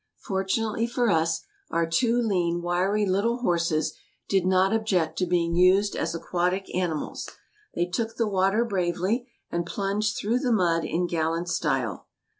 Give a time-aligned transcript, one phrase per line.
[0.23, 3.93] Fortunately for us, our two lean, wiry little horses
[4.27, 7.29] did not object to being used as aquatic animals.
[7.75, 12.07] They took the water bravely, and plunged through the mud in gallant style.